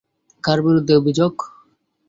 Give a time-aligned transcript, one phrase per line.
[0.43, 1.33] কার বিরুদ্ধে অভিযোগ?